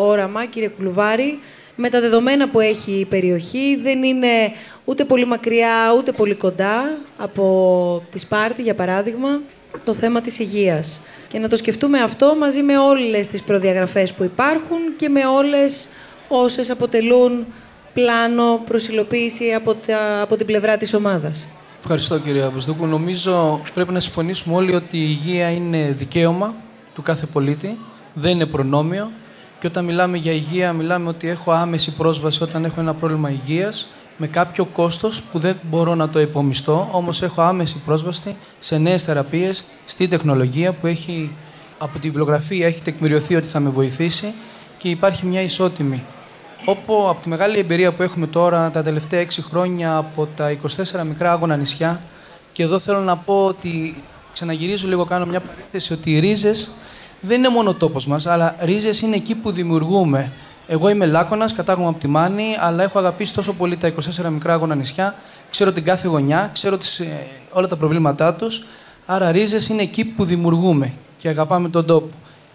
[0.06, 1.38] όραμα, κύριε Κουλουβάρη,
[1.76, 4.52] με τα δεδομένα που έχει η περιοχή, δεν είναι
[4.84, 9.40] ούτε πολύ μακριά, ούτε πολύ κοντά από τη Σπάρτη, για παράδειγμα,
[9.84, 11.00] το θέμα της υγείας.
[11.28, 15.88] Και να το σκεφτούμε αυτό μαζί με όλες τις προδιαγραφές που υπάρχουν και με όλες
[16.28, 17.44] όσες αποτελούν
[17.94, 21.46] πλάνο προσιλοποίηση από, τα, από την πλευρά της ομάδας.
[21.78, 22.86] Ευχαριστώ κύριε Αποστούκου.
[22.86, 26.54] Νομίζω πρέπει να συμφωνήσουμε όλοι ότι η υγεία είναι δικαίωμα
[26.94, 27.78] του κάθε πολίτη,
[28.14, 29.10] δεν είναι προνόμιο.
[29.58, 33.88] Και όταν μιλάμε για υγεία, μιλάμε ότι έχω άμεση πρόσβαση όταν έχω ένα πρόβλημα υγείας
[34.16, 39.04] με κάποιο κόστος που δεν μπορώ να το υπομιστώ, όμως έχω άμεση πρόσβαση σε νέες
[39.04, 41.30] θεραπείες, στη τεχνολογία που έχει
[41.78, 44.32] από την βιβλιογραφία έχει τεκμηριωθεί ότι θα με βοηθήσει
[44.78, 46.02] και υπάρχει μια ισότιμη.
[46.64, 50.56] Όπου από τη μεγάλη εμπειρία που έχουμε τώρα τα τελευταία έξι χρόνια από τα
[51.00, 52.00] 24 μικρά άγωνα νησιά
[52.52, 56.70] και εδώ θέλω να πω ότι ξαναγυρίζω λίγο, κάνω μια παρένθεση ότι οι ρίζες
[57.20, 60.32] δεν είναι μόνο ο τόπος μας, αλλά ρίζες είναι εκεί που δημιουργούμε
[60.66, 63.92] εγώ είμαι Λάκονα, κατάγομαι από τη Μάνη, αλλά έχω αγαπήσει τόσο πολύ τα
[64.24, 65.14] 24 μικρά άγωνα νησιά.
[65.50, 68.64] Ξέρω την κάθε γωνιά, ξέρω τις, ε, όλα τα προβλήματά τους.
[69.06, 72.10] Άρα, ρίζες είναι εκεί που δημιουργούμε και αγαπάμε τον τόπο.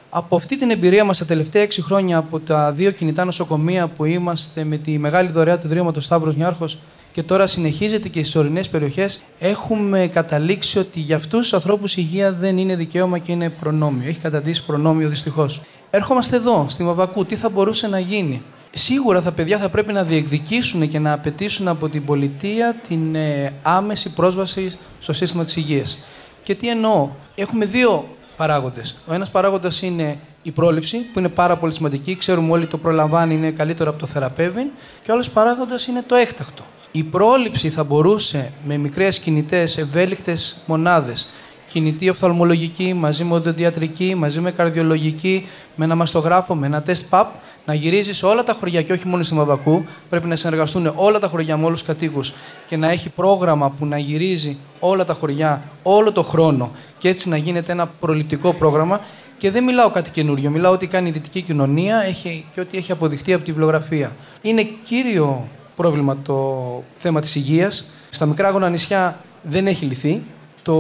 [0.10, 4.06] Από αυτή την εμπειρία μας τα τελευταία 6 χρόνια, από τα δύο κινητά νοσοκομεία που
[4.06, 6.80] είμαστε με τη μεγάλη δωρεά του Ιδρύματος Σταύρος Νιάρχος
[7.12, 12.02] και τώρα συνεχίζεται και στις ορεινές περιοχές, έχουμε καταλήξει ότι για αυτούς τους ανθρώπους η
[12.06, 14.08] υγεία δεν είναι δικαίωμα και είναι προνόμιο.
[14.08, 15.62] Έχει καταντήσει προνόμιο δυστυχώς.
[15.90, 17.26] Έρχομαστε εδώ, στη Μαβακού.
[17.26, 18.42] Τι θα μπορούσε να γίνει.
[18.72, 23.54] Σίγουρα τα παιδιά θα πρέπει να διεκδικήσουν και να απαιτήσουν από την πολιτεία την ε,
[23.62, 25.98] άμεση πρόσβαση στο σύστημα της υγείας.
[26.44, 27.10] Και τι εννοώ.
[27.36, 28.96] Έχουμε δύο παράγοντες.
[29.08, 32.16] Ο ένας παράγοντας είναι η πρόληψη, που είναι πάρα πολύ σημαντική.
[32.16, 34.72] Ξέρουμε όλοι το προλαμβάνει είναι καλύτερο από το θεραπεύει.
[35.02, 36.64] Και ο άλλος παράγοντας είναι το έκτακτο.
[36.92, 41.28] Η πρόληψη θα μπορούσε με μικρές κινητές, ευέλικτες μονάδες
[41.68, 47.26] κινητή οφθαλμολογική, μαζί με οδοντιατρική, μαζί με καρδιολογική, με ένα μαστογράφο, με ένα τεστ PAP,
[47.66, 49.86] να γυρίζεις σε όλα τα χωριά και όχι μόνο στη Μαβακού.
[50.10, 52.34] Πρέπει να συνεργαστούν όλα τα χωριά με όλους τους κατοίκους
[52.68, 57.30] και να έχει πρόγραμμα που να γυρίζει όλα τα χωριά όλο το χρόνο και έτσι
[57.30, 59.02] να γίνεται ένα προληπτικό πρόγραμμα.
[59.38, 60.50] Και δεν μιλάω κάτι καινούριο.
[60.50, 64.16] Μιλάω ότι κάνει η δυτική κοινωνία έχει, και ότι έχει αποδειχτεί από τη βιβλιογραφία.
[64.42, 67.86] Είναι κύριο πρόβλημα το θέμα της υγείας.
[68.10, 70.22] Στα μικρά γόνα νησιά δεν έχει λυθεί
[70.62, 70.74] το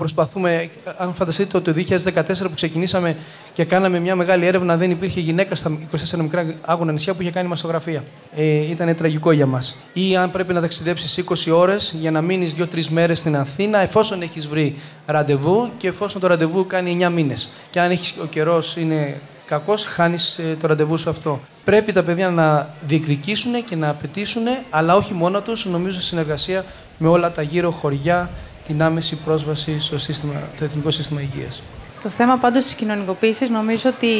[0.00, 3.16] προσπαθούμε, αν φανταστείτε το 2014 που ξεκινήσαμε
[3.52, 5.78] και κάναμε μια μεγάλη έρευνα, δεν υπήρχε γυναίκα στα
[6.14, 8.04] 24 μικρά άγωνα νησιά που είχε κάνει μαστογραφία.
[8.34, 9.76] Ε, ήταν τραγικό για μας.
[9.92, 14.22] Ή αν πρέπει να ταξιδέψεις 20 ώρες για να μείνεις 2-3 μέρες στην Αθήνα, εφόσον
[14.22, 17.48] έχεις βρει ραντεβού και εφόσον το ραντεβού κάνει 9 μήνες.
[17.70, 21.40] Και αν έχεις, ο καιρός είναι κακός, χάνεις ε, το ραντεβού σου αυτό.
[21.64, 26.64] Πρέπει τα παιδιά να διεκδικήσουν και να απαιτήσουν, αλλά όχι μόνο τους, νομίζω συνεργασία
[26.98, 28.30] με όλα τα γύρω χωριά,
[28.70, 31.62] την άμεση πρόσβαση στο, σύστημα, το Εθνικό Σύστημα Υγείας.
[32.02, 34.16] Το θέμα πάντως της κοινωνικοποίησης νομίζω ότι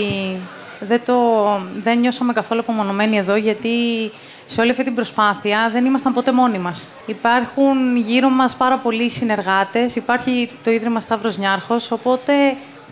[0.80, 1.16] δεν, το,
[1.82, 3.68] δεν νιώσαμε καθόλου απομονωμένοι εδώ γιατί
[4.46, 6.88] σε όλη αυτή την προσπάθεια δεν ήμασταν ποτέ μόνοι μας.
[7.06, 12.32] Υπάρχουν γύρω μας πάρα πολλοί συνεργάτες, υπάρχει το Ίδρυμα Σταύρος Νιάρχος, οπότε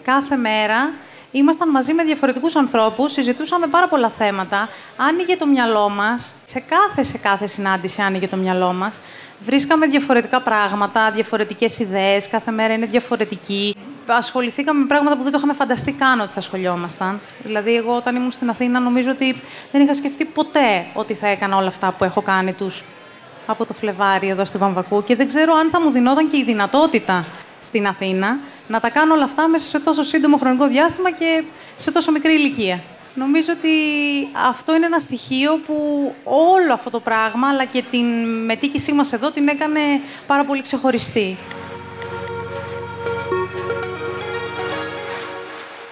[0.03, 0.91] κάθε μέρα
[1.31, 7.03] ήμασταν μαζί με διαφορετικούς ανθρώπους, συζητούσαμε πάρα πολλά θέματα, άνοιγε το μυαλό μας, σε κάθε,
[7.03, 9.01] σε κάθε συνάντηση άνοιγε το μυαλό μας,
[9.41, 13.77] βρίσκαμε διαφορετικά πράγματα, διαφορετικές ιδέες, κάθε μέρα είναι διαφορετική.
[14.07, 17.21] Ασχοληθήκαμε με πράγματα που δεν το είχαμε φανταστεί καν ότι θα ασχολιόμασταν.
[17.45, 19.37] Δηλαδή, εγώ όταν ήμουν στην Αθήνα, νομίζω ότι
[19.73, 22.83] δεν είχα σκεφτεί ποτέ ότι θα έκανα όλα αυτά που έχω κάνει τους
[23.47, 26.45] από το Φλεβάρι εδώ στη Βαμβακού και δεν ξέρω αν θα μου δινόταν και η
[26.45, 27.25] δυνατότητα
[27.61, 28.37] στην Αθήνα
[28.69, 31.43] να τα κάνω όλα αυτά μέσα σε τόσο σύντομο χρονικό διάστημα και
[31.77, 32.81] σε τόσο μικρή ηλικία.
[33.19, 33.69] Νομίζω ότι
[34.49, 35.75] αυτό είναι ένα στοιχείο που
[36.25, 38.05] όλο αυτό το πράγμα, αλλά και την
[38.45, 39.81] μετήκησή μας εδώ, την έκανε
[40.27, 41.37] πάρα πολύ ξεχωριστή.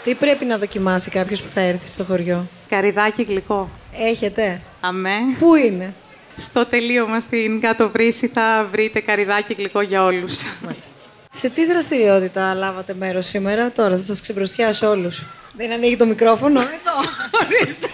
[0.04, 3.68] Τι πρέπει να δοκιμάσει κάποιος που θα έρθει στο χωριό; Καριδάκι γλυκό.
[3.98, 5.18] Έχετε; Αμέ.
[5.38, 5.94] Πού είναι;
[6.36, 10.42] Στο τελείωμα στην κάτω βρύση θα βρείτε καριδάκι γλυκό για όλους.
[10.64, 10.95] Μάλιστα.
[11.38, 15.26] Σε τι δραστηριότητα λάβατε μέρος σήμερα, τώρα θα σας ξεμπροστιάσω όλους.
[15.56, 16.60] Δεν ανοίγει το μικρόφωνο.
[16.60, 17.10] Εδώ,
[17.44, 17.88] ορίστε.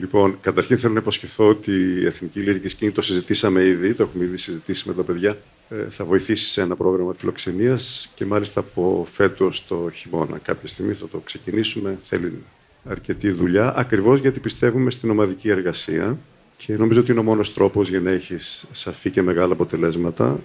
[0.00, 4.24] Λοιπόν, καταρχήν θέλω να υποσχεθώ ότι η Εθνική Λυρική Σκηνή το συζητήσαμε ήδη, το έχουμε
[4.24, 5.36] ήδη συζητήσει με τα παιδιά.
[5.68, 10.38] Ε, θα βοηθήσει σε ένα πρόγραμμα φιλοξενίας και μάλιστα από φέτος το χειμώνα.
[10.38, 11.98] Κάποια στιγμή θα το ξεκινήσουμε.
[12.04, 12.44] Θέλει
[12.88, 16.18] αρκετή δουλειά, ακριβώς γιατί πιστεύουμε στην ομαδική εργασία
[16.56, 20.38] και νομίζω ότι είναι ο μόνος τρόπος για να έχεις σαφή και μεγάλα αποτελέσματα.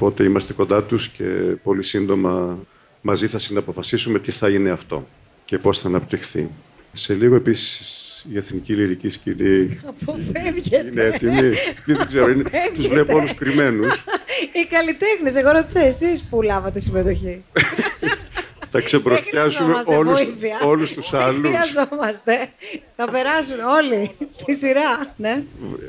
[0.00, 1.24] Οπότε είμαστε κοντά τους και
[1.62, 2.58] πολύ σύντομα
[3.00, 5.08] μαζί θα συναποφασίσουμε τι θα είναι αυτό
[5.44, 6.48] και πώς θα αναπτυχθεί.
[6.92, 10.86] Σε λίγο επίσης η Εθνική Λυρική Σκηνή Αποφεύγεται.
[10.92, 11.50] είναι έτοιμη.
[11.84, 14.04] Δεν ξέρω, είναι, τους βλέπω όλους κρυμμένους.
[14.52, 17.42] Οι καλλιτέχνες, εγώ ρώτησα εσείς που λάβατε συμμετοχή.
[18.70, 20.58] Θα ξεμπροστιάσουμε χρειαζόμαστε όλους, βοήθεια.
[20.64, 21.50] όλους τους Δεν άλλους.
[21.50, 22.48] Χρειαζόμαστε.
[22.96, 25.14] Θα περάσουν όλοι στη σειρά.
[25.16, 25.42] Ναι.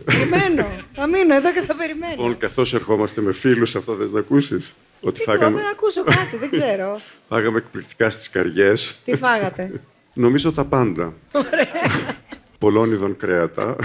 [0.05, 0.67] Περιμένω.
[0.91, 2.11] Θα μείνω εδώ και θα περιμένω.
[2.11, 6.37] Λοιπόν, καθώς ερχόμαστε με φίλους, αυτό δεν το ακούσεις; Ότι Εγώ φάγαμε, δεν ακούσω κάτι,
[6.39, 6.99] δεν ξέρω.
[7.29, 9.01] φάγαμε εκπληκτικά στις καριές.
[9.05, 9.71] Τι φάγατε;
[10.13, 11.13] Νομίζω τα πάντα.
[12.57, 13.75] Πολλών ειδών κρέατα.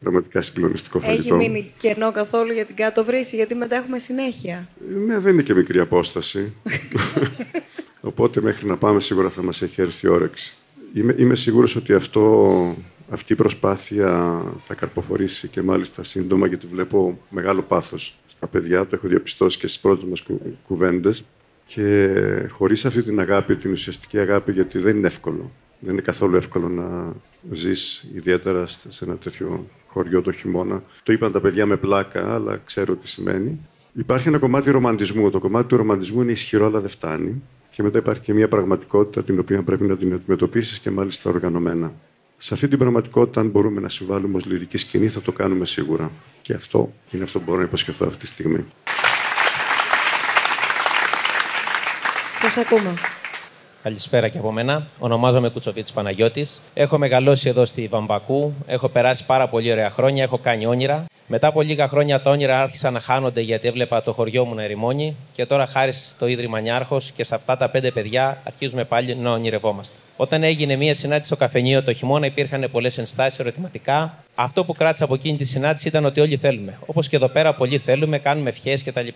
[0.00, 1.36] Πραγματικά συγκλονιστικό Έχει φαγητό.
[1.36, 4.68] μείνει κενό καθόλου για την κάτω βρύση, γιατί μετά έχουμε συνέχεια.
[5.06, 6.52] Ναι, δεν είναι και μικρή απόσταση.
[8.06, 10.54] Οπότε μέχρι να πάμε σίγουρα θα μας έχει έρθει η όρεξη.
[10.94, 12.76] Είμαι, είμαι σίγουρος ότι αυτό,
[13.10, 18.86] αυτή η προσπάθεια θα καρποφορήσει και μάλιστα σύντομα γιατί βλέπω μεγάλο πάθος στα παιδιά.
[18.86, 21.24] Το έχω διαπιστώσει και στις πρώτες μας κου, κουβέντες.
[21.66, 22.08] Και
[22.50, 25.50] χωρίς αυτή την αγάπη, την ουσιαστική αγάπη, γιατί δεν είναι εύκολο.
[25.78, 27.12] Δεν είναι καθόλου εύκολο να
[27.52, 30.82] ζεις ιδιαίτερα σε σε ένα τέτοιο χωριό το χειμώνα.
[31.02, 33.60] Το είπαν τα παιδιά με πλάκα, αλλά ξέρω τι σημαίνει.
[33.92, 35.30] Υπάρχει ένα κομμάτι ρομαντισμού.
[35.30, 37.42] Το κομμάτι του ρομαντισμού είναι ισχυρό, αλλά δεν φτάνει.
[37.76, 41.92] Και μετά υπάρχει και μια πραγματικότητα την οποία πρέπει να την αντιμετωπίσεις και μάλιστα οργανωμένα.
[42.36, 46.10] Σε αυτή την πραγματικότητα, αν μπορούμε να συμβάλλουμε ως λυρική σκηνή, θα το κάνουμε σίγουρα.
[46.42, 48.64] Και αυτό είναι αυτό που μπορώ να υποσχεθώ αυτή τη στιγμή.
[52.34, 52.94] Σας ακούμε.
[53.82, 54.86] Καλησπέρα και από μένα.
[54.98, 56.60] Ονομάζομαι Κουτσοβίτης Παναγιώτης.
[56.74, 58.54] Έχω μεγαλώσει εδώ στη Βαμβακού.
[58.66, 60.22] Έχω περάσει πάρα πολύ ωραία χρόνια.
[60.22, 61.04] Έχω κάνει όνειρα.
[61.28, 64.62] Μετά από λίγα χρόνια τα όνειρα άρχισαν να χάνονται γιατί έβλεπα το χωριό μου να
[64.62, 65.16] ερημώνει.
[65.32, 69.30] Και τώρα, χάρη στο Ίδρυμα Νιάρχος και σε αυτά τα πέντε παιδιά, αρχίζουμε πάλι να
[69.30, 69.94] ονειρευόμαστε.
[70.16, 74.14] Όταν έγινε μία συνάντηση στο καφενείο το χειμώνα, υπήρχαν πολλές ενστάσεις ερωτηματικά.
[74.34, 76.78] Αυτό που κράτησα από εκείνη τη συνάντηση ήταν ότι όλοι θέλουμε.
[76.86, 79.08] Όπως και εδώ πέρα, πολλοί θέλουμε, κάνουμε ευχές κτλ.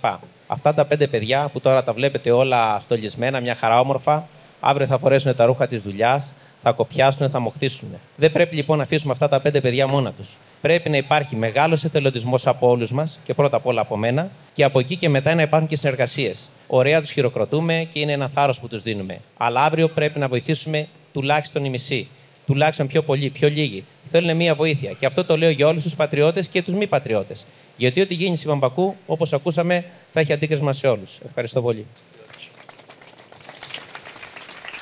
[0.47, 4.27] Αυτά τα πέντε παιδιά που τώρα τα βλέπετε όλα στολισμένα, μια χαρά όμορφα,
[4.61, 7.89] αύριο θα φορέσουν τα ρούχα της δουλειάς, θα κοπιάσουν, θα μοχθήσουν.
[8.17, 10.29] Δεν πρέπει λοιπόν να αφήσουμε αυτά τα πέντε παιδιά μόνα τους.
[10.61, 14.65] Πρέπει να υπάρχει μεγάλος εθελοντισμός από όλους μας και πρώτα απ' όλα από μένα και
[14.65, 16.49] από εκεί και μετά να υπάρχουν και συνεργασίες.
[16.67, 19.21] Ωραία τους χειροκροτούμε και είναι ένα θάρρος που τους δίνουμε.
[19.37, 22.09] Αλλά αύριο πρέπει να βοηθήσουμε τουλάχιστον η μισή.
[22.47, 23.85] Τουλάχιστον πιο πολλοί, πιο λίγοι.
[24.11, 24.93] Θέλουν μία βοήθεια.
[24.93, 27.47] Και αυτό το λέω για όλους τους πατριώτες και τους μη πατριώτες.
[27.77, 31.19] Γιατί ό,τι γίνει στη Βαμβακού, όπως ακούσαμε, θα έχει αντίκρισμα σε όλους.
[31.27, 31.87] Ευχαριστώ πολύ.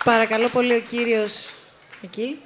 [0.05, 1.49] Παρακαλώ πολύ ο κύριος
[2.03, 2.37] εκεί.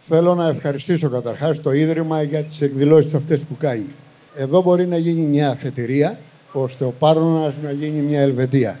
[0.00, 3.86] Θέλω να ευχαριστήσω καταρχάς το Ίδρυμα για τις εκδηλώσεις αυτές που κάνει.
[4.36, 6.18] Εδώ μπορεί να γίνει μια αφετηρία,
[6.52, 8.80] ώστε ο Πάρωνας να γίνει μια Ελβετία.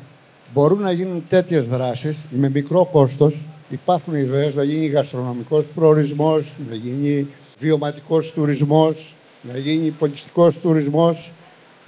[0.54, 3.34] Μπορούν να γίνουν τέτοιες δράσεις με μικρό κόστος.
[3.70, 7.26] Υπάρχουν ιδέες να γίνει γαστρονομικός προορισμός, να γίνει
[7.58, 9.14] βιωματικός τουρισμός,
[9.52, 11.30] να γίνει πολιτιστικός τουρισμός.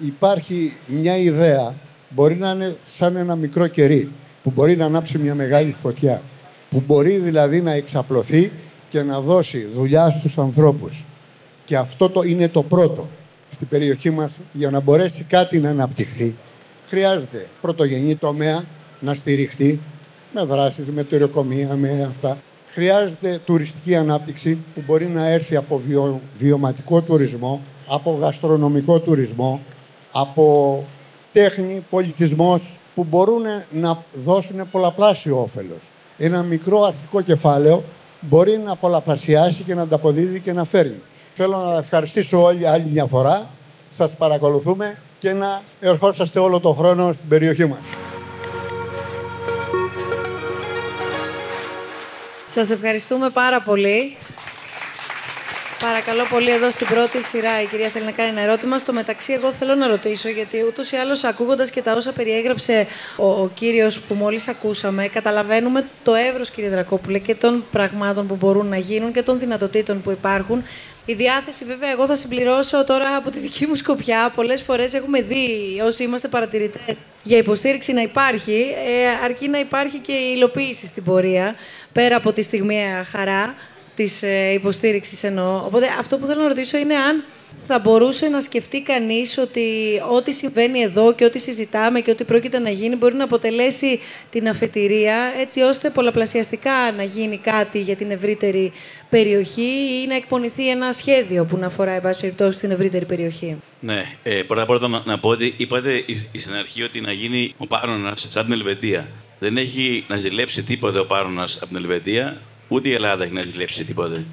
[0.07, 1.75] Υπάρχει μια ιδέα,
[2.09, 4.09] μπορεί να είναι σαν ένα μικρό κερί,
[4.43, 6.23] που μπορεί να ανάψει μια μεγάλη φωτιά,
[6.71, 8.51] που μπορεί δηλαδή να εξαπλωθεί
[8.91, 11.05] και να δώσει δουλειά στους ανθρώπους.
[11.65, 13.07] Και αυτό το είναι το πρώτο
[13.53, 16.35] στην περιοχή μας για να μπορέσει κάτι να αναπτυχθεί.
[16.89, 18.65] Χρειάζεται πρωτογενή τομέα
[19.01, 19.81] να στηριχτεί
[20.35, 22.37] με δράσεις, με τουρκομία, με αυτά.
[22.73, 29.61] Χρειάζεται τουριστική ανάπτυξη που μπορεί να έρθει από βιο, βιωματικό τουρισμό, από γαστρονομικό τουρισμό,
[30.13, 30.85] από
[31.33, 32.61] τέχνη, πολιτισμός
[32.95, 35.81] που μπορούν να δώσουν πολλαπλάσιο όφελος.
[36.19, 37.83] Ένα μικρό αρχικό κεφάλαιο
[38.21, 41.01] μπορεί να πολλαπλασιάσει και να ανταποδίδει και να φέρνει.
[41.37, 43.47] Θέλω να ευχαριστήσω όλοι άλλη μια φορά.
[43.91, 47.79] Σας παρακολουθούμε και να ερχόσαστε όλο το χρόνο στην περιοχή μας.
[52.49, 54.17] Σας ευχαριστούμε πάρα πολύ.
[55.81, 58.79] Παρακαλώ πολύ εδώ στην πρώτη σειρά η κυρία θέλει να κάνει ένα ερώτημα.
[58.79, 62.87] Στο μεταξύ εγώ θέλω να ρωτήσω γιατί ούτως ή άλλως ακούγοντας και τα όσα περιέγραψε
[63.17, 68.37] ο, ο κύριος που μόλις ακούσαμε καταλαβαίνουμε το εύρος κύριε Δρακόπουλε και των πραγμάτων που
[68.37, 70.65] μπορούν να γίνουν και των δυνατοτήτων που υπάρχουν.
[71.05, 74.33] Η διάθεση, βέβαια, εγώ θα συμπληρώσω τώρα από τη δική μου σκοπιά.
[74.35, 75.49] Πολλές φορές έχουμε δει,
[75.85, 81.05] όσοι είμαστε παρατηρητές, για υποστήριξη να υπάρχει, ε, αρκεί να υπάρχει και η υλοποίηση στην
[81.05, 81.55] πορεία,
[81.93, 83.55] πέρα από τη στιγμιαία χαρά
[83.95, 85.57] της ε, υποστήριξης εννοώ.
[85.67, 87.25] Οπότε αυτό που θέλω να ρωτήσω είναι αν
[87.67, 89.63] θα μπορούσε να σκεφτεί κανείς ότι
[90.11, 94.01] ό,τι συμβαίνει εδώ και ό,τι συζητάμε και ό,τι πρόκειται να γίνει μπορεί να αποτελέσει
[94.31, 98.73] την αφετηρία έτσι ώστε πολλαπλασιαστικά να γίνει κάτι για την ευρύτερη
[99.11, 103.57] περιοχή ή να εκπονηθεί ένα σχέδιο που να αφορά, εν πάση περιπτώσει, την ευρύτερη περιοχή.
[103.81, 107.01] Ναι, ε, πρώτα απ' όλα να, να πω ότι είπατε η- η- στην αρχή ότι
[107.01, 109.09] να γίνει ο Πάρονα σαν την Ελβετία.
[109.39, 112.41] Δεν έχει να ζηλέψει τίποτε ο Πάρονα από την Ελβετία.
[112.73, 114.25] Ούτε η Ελλάδα έχει να ζηλέψει τίποτα.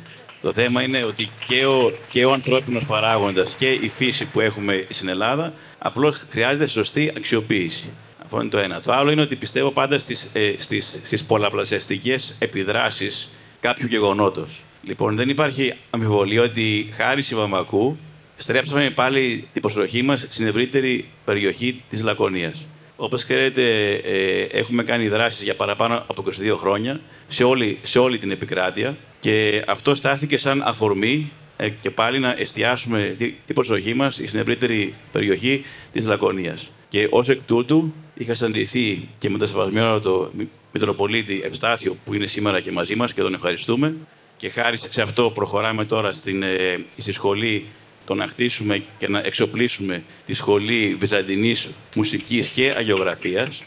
[0.41, 4.85] Το θέμα είναι ότι και ο, και ο ανθρώπινος παράγοντας και η φύση που έχουμε
[4.89, 7.89] στην Ελλάδα απλώς χρειάζεται σωστή αξιοποίηση.
[8.23, 8.81] Αυτό είναι το ένα.
[8.81, 14.61] Το άλλο είναι ότι πιστεύω πάντα στις, ε, στις, στις πολλαπλασιαστικές επιδράσεις κάποιου γεγονότος.
[14.83, 17.97] Λοιπόν, δεν υπάρχει αμφιβολία ότι χάρη στη Βαμβακού
[18.37, 22.65] στρέψαμε πάλι την προσοχή μας στην ευρύτερη περιοχή της Λακωνίας.
[22.99, 28.17] Όπως ξέρετε, ε, έχουμε κάνει δράσεις για παραπάνω από 22 χρόνια σε όλη, σε όλη
[28.17, 34.15] την επικράτεια και αυτό στάθηκε σαν αφορμή ε, και πάλι να εστιάσουμε την προσοχή μας
[34.15, 36.71] στην ευρύτερη περιοχή της Λακωνίας.
[36.89, 40.31] Και ως εκ τούτου είχα συναντηθεί και με το σεβασμένο το
[40.73, 43.95] Μητροπολίτη Ευστάθιο που είναι σήμερα και μαζί μας και τον ευχαριστούμε.
[44.37, 47.65] Και χάρη σε αυτό προχωράμε τώρα στην, ε, στη σχολή
[48.07, 53.63] το να χτίσουμε και να εξοπλίσουμε τη σχολή Βυζαντινής Μουσικής και Αγιογραφίας.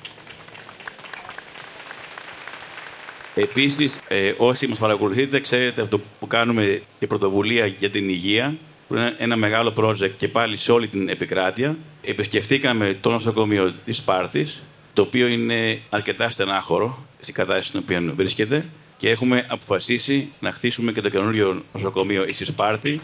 [3.34, 8.56] Επίσης, ε, όσοι μας παρακολουθείτε, ξέρετε αυτό που κάνουμε η πρωτοβουλία για την υγεία,
[8.88, 11.76] που είναι ένα μεγάλο project και πάλι σε όλη την επικράτεια.
[12.02, 18.64] Επισκεφθήκαμε το νοσοκομείο της Σπάρτης, το οποίο είναι αρκετά στενάχωρο στην κατάσταση στην οποία βρίσκεται
[18.96, 23.00] και έχουμε αποφασίσει να χτίσουμε και το καινούριο νοσοκομείο στη Σπάρτη.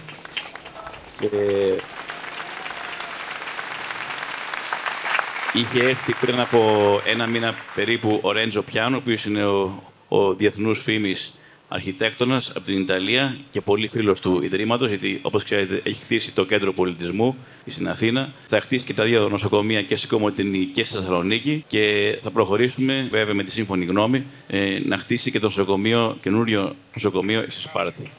[1.20, 1.28] Και...
[5.52, 10.34] Είχε έρθει πριν από ένα μήνα περίπου ο Ρέντζο Πιάνο, ο οποίος είναι ο, ο
[10.34, 16.02] διεθνούς φήμης αρχιτέκτονας από την Ιταλία και πολύ φίλος του Ιδρύματος, γιατί όπως ξέρετε έχει
[16.02, 18.32] χτίσει το κέντρο πολιτισμού στην Αθήνα.
[18.46, 23.08] Θα χτίσει και τα δύο νοσοκομεία και στην Κομωτινή και στη Θεσσαλονίκη και θα προχωρήσουμε,
[23.10, 28.10] βέβαια με τη σύμφωνη γνώμη, ε, να χτίσει και το νοσοκομείο, καινούριο νοσοκομείο στη Σπάρτη.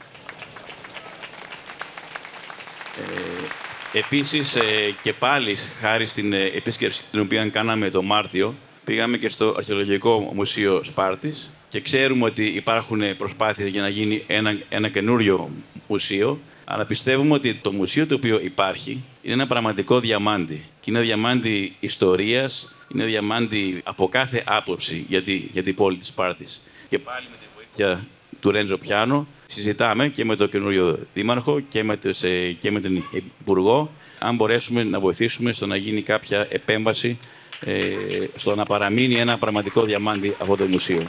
[2.98, 9.16] Ε, επίσης, ε, και πάλι χάρη στην ε, επίσκεψη την οποία κάναμε το Μάρτιο, πήγαμε
[9.16, 14.88] και στο Αρχαιολογικό Μουσείο Σπάρτης και ξέρουμε ότι υπάρχουν προσπάθειες για να γίνει ένα, ένα
[14.88, 15.50] καινούριο
[15.86, 20.64] μουσείο, αλλά πιστεύουμε ότι το μουσείο το οποίο υπάρχει είναι ένα πραγματικό διαμάντι.
[20.80, 26.06] Και είναι διαμάντι ιστορίας, είναι διαμάντι από κάθε άποψη για, τη, για την πόλη της
[26.06, 26.60] Σπάρτης.
[26.88, 28.06] Και πάλι με τη βοήθεια
[28.40, 32.80] του Ρέντζο Πιάνο συζητάμε και με τον καινούριο δήμαρχο και με, τους, ε, και με
[32.80, 33.04] τον
[33.40, 37.18] υπουργό αν μπορέσουμε να βοηθήσουμε στο να γίνει κάποια επέμβαση
[37.64, 37.94] ε,
[38.34, 41.02] στο να παραμείνει ένα πραγματικό διαμάντι αυτό το μουσείο.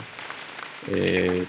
[0.94, 1.42] Ε,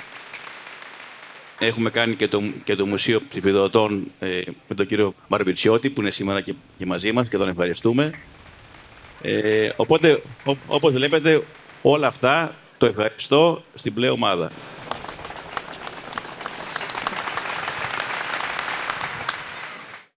[1.60, 6.12] έχουμε κάνει και το, και το Μουσείο Ψηφιδωτών ε, με τον κύριο Μαρβιτσιώτη που είναι
[6.12, 8.12] σήμερα και, και μαζί μας και τον ευχαριστούμε.
[9.22, 10.22] Ε, οπότε,
[10.68, 11.44] όπως βλέπετε,
[11.82, 14.52] όλα αυτά το ευχαριστώ στην πλέον ομάδα.